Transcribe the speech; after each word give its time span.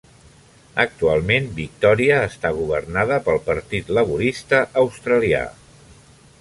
Actualment 0.83 1.49
Victoria 1.59 2.17
està 2.29 2.51
governada 2.61 3.21
pel 3.29 3.39
Partit 3.53 3.95
Laborista 3.99 4.65
Australià. 4.87 5.47